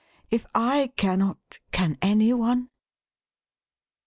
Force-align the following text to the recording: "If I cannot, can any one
"If 0.31 0.47
I 0.55 0.91
cannot, 0.97 1.59
can 1.71 1.99
any 2.01 2.33
one 2.33 2.71